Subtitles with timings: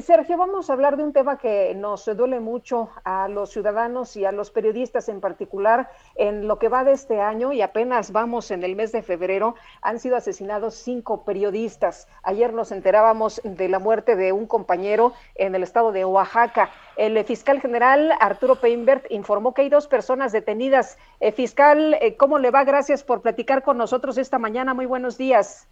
[0.00, 4.26] Sergio, vamos a hablar de un tema que nos duele mucho a los ciudadanos y
[4.26, 5.88] a los periodistas en particular.
[6.16, 9.54] En lo que va de este año, y apenas vamos en el mes de febrero,
[9.80, 12.08] han sido asesinados cinco periodistas.
[12.22, 16.70] Ayer nos enterábamos de la muerte de un compañero en el estado de Oaxaca.
[16.96, 20.98] El fiscal general Arturo Peinbert informó que hay dos personas detenidas.
[21.20, 22.64] Eh, fiscal, eh, ¿cómo le va?
[22.64, 24.74] Gracias por platicar con nosotros esta mañana.
[24.74, 25.68] Muy buenos días.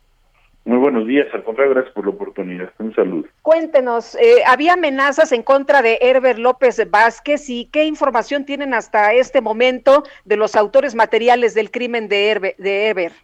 [0.67, 2.73] Muy buenos días, al contrario, gracias por la oportunidad.
[2.79, 3.29] Un saludo.
[3.43, 9.13] Cuéntenos, eh, ¿había amenazas en contra de Herbert López Vázquez y qué información tienen hasta
[9.13, 12.57] este momento de los autores materiales del crimen de Herbert?
[12.57, 13.15] De Herbert?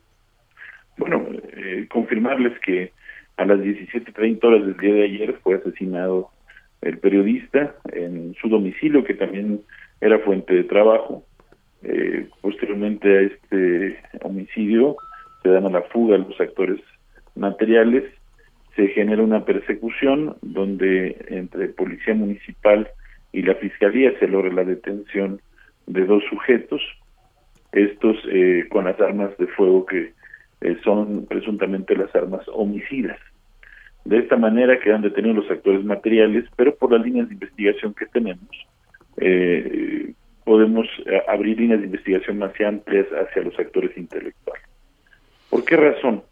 [0.99, 2.93] Bueno, eh, confirmarles que
[3.39, 6.29] a las 17.30 horas del día de ayer fue asesinado
[6.83, 9.63] el periodista en su domicilio, que también
[10.03, 11.25] era fuente de trabajo.
[11.83, 14.97] Eh, posteriormente a este homicidio
[15.43, 16.81] se dan a la fuga los actores
[17.41, 18.05] materiales,
[18.77, 22.89] se genera una persecución donde entre Policía Municipal
[23.33, 25.41] y la Fiscalía se logra la detención
[25.87, 26.81] de dos sujetos,
[27.73, 30.13] estos eh, con las armas de fuego que
[30.61, 33.19] eh, son presuntamente las armas homicidas.
[34.05, 38.07] De esta manera quedan detenidos los actores materiales, pero por las líneas de investigación que
[38.07, 38.49] tenemos,
[39.17, 40.13] eh,
[40.45, 40.87] podemos
[41.29, 44.65] abrir líneas de investigación más amplias hacia los actores intelectuales.
[45.49, 46.23] ¿Por qué razón?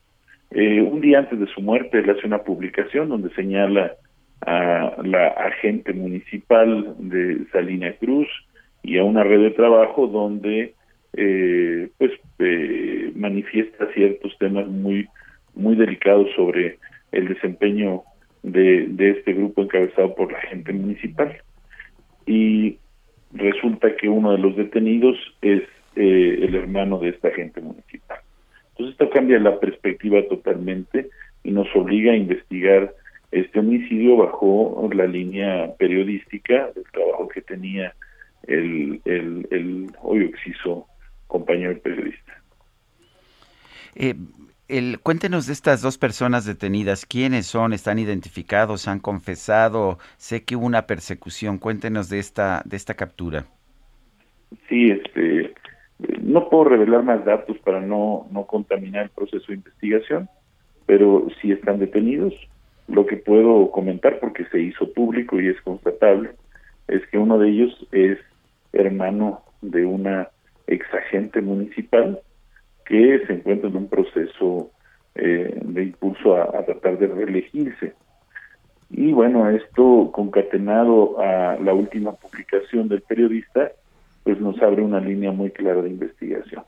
[0.61, 3.93] Eh, un día antes de su muerte, él hace una publicación donde señala
[4.41, 8.27] a la agente municipal de Salina Cruz
[8.83, 10.75] y a una red de trabajo donde
[11.13, 12.11] eh, pues
[12.41, 15.07] eh, manifiesta ciertos temas muy
[15.55, 16.79] muy delicados sobre
[17.13, 18.03] el desempeño
[18.43, 21.37] de, este grupo encabezado por la agente municipal.
[22.27, 22.79] Y
[23.33, 25.63] resulta que uno de los detenidos es
[25.95, 28.08] el hermano de esta agente municipal
[28.79, 31.11] entonces esto cambia la perspectiva totalmente
[31.43, 32.95] y nos obliga a investigar
[33.33, 37.93] este homicidio bajo la línea periodística del trabajo que tenía
[38.47, 40.87] el, el, el hoy exciso
[41.27, 42.41] compañero periodista.
[43.97, 44.15] Eh,
[44.69, 50.55] el, cuéntenos de estas dos personas detenidas, quiénes son, están identificados, han confesado, sé que
[50.55, 53.47] hubo una persecución, cuéntenos de esta, de esta captura.
[54.69, 55.53] Sí, este,
[56.23, 60.29] no puedo revelar más datos para no, no contaminar el proceso de investigación,
[60.87, 62.35] pero si están detenidos.
[62.87, 66.31] Lo que puedo comentar, porque se hizo público y es constatable,
[66.87, 68.19] es que uno de ellos es
[68.73, 70.29] hermano de una
[70.67, 72.21] exagente municipal
[72.87, 74.71] que se encuentra en un proceso
[75.15, 77.93] eh, de impulso a tratar de reelegirse.
[78.91, 83.73] Y bueno, esto concatenado a la última publicación del periodista,
[84.29, 86.63] pues nos abre una línea muy clara de investigación.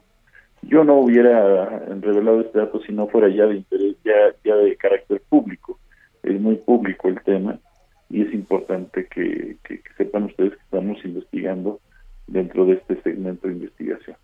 [0.63, 1.67] Yo no hubiera
[2.01, 5.79] revelado este dato si no fuera ya de interés, ya, de carácter público.
[6.23, 7.59] Es muy público el tema
[8.09, 9.59] y es importante que
[9.99, 11.81] sepan ustedes que estamos investigando
[12.29, 14.17] dentro de este segmento de investigación.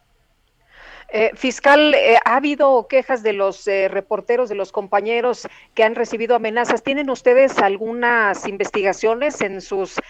[1.12, 5.94] Eh, fiscal, eh, ¿ha habido quejas de los eh, reporteros, de los compañeros que han
[5.94, 6.82] recibido amenazas?
[6.82, 10.00] ¿Tienen ustedes algunas investigaciones en sus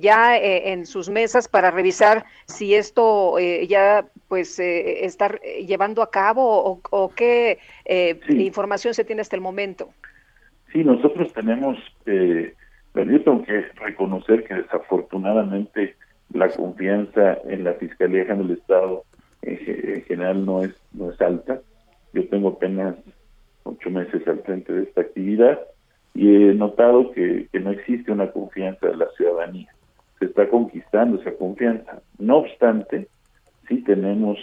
[0.00, 6.80] ya en sus mesas para revisar si esto ya pues está llevando a cabo o,
[6.90, 8.44] o qué sí.
[8.44, 9.90] información se tiene hasta el momento?
[10.72, 15.94] Sí, nosotros tenemos, yo tengo que reconocer que desafortunadamente
[16.32, 19.04] la confianza en la Fiscalía General del Estado
[19.46, 21.60] en general no es no es alta.
[22.12, 22.96] Yo tengo apenas
[23.62, 25.60] ocho meses al frente de esta actividad
[26.14, 29.68] y he notado que, que no existe una confianza de la ciudadanía.
[30.18, 32.00] Se está conquistando esa confianza.
[32.18, 33.08] No obstante,
[33.68, 34.38] sí tenemos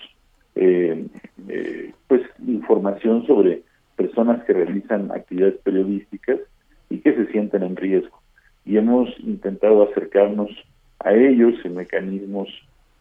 [0.56, 1.08] eh,
[1.48, 3.64] eh, pues información sobre
[3.96, 6.40] personas que realizan actividades periodísticas
[6.90, 8.22] y que se sienten en riesgo.
[8.66, 10.50] Y hemos intentado acercarnos
[11.00, 12.50] a ellos en mecanismos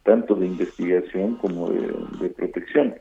[0.03, 2.95] tanto de investigación como de, de protección,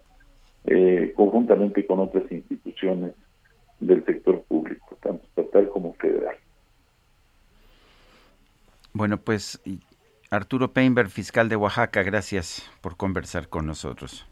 [0.65, 3.13] eh, conjuntamente con otras instituciones
[3.79, 6.35] del sector público, tanto estatal como federal.
[8.93, 9.59] Bueno, pues
[10.29, 14.27] Arturo Peinberg, fiscal de Oaxaca, gracias por conversar con nosotros.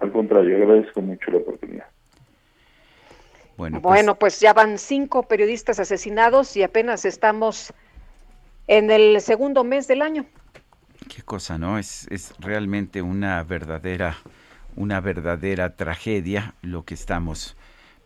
[0.00, 1.86] Al contrario, agradezco mucho la oportunidad.
[3.56, 7.72] Bueno, pues, bueno, pues ya van cinco periodistas asesinados y apenas estamos
[8.66, 10.26] en el segundo mes del año.
[11.08, 11.78] Qué cosa, ¿no?
[11.78, 14.16] Es, es realmente una verdadera,
[14.74, 17.56] una verdadera tragedia lo que estamos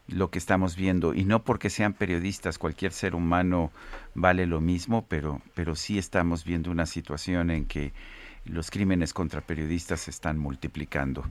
[0.07, 3.71] lo que estamos viendo y no porque sean periodistas cualquier ser humano
[4.17, 7.93] vale lo mismo pero pero sí estamos viendo una situación en que
[8.45, 11.25] los crímenes contra periodistas se están multiplicando.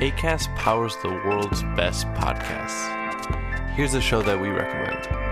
[0.00, 2.88] ACAST powers the world's best podcasts.
[3.76, 5.31] Here's a show that we recommend.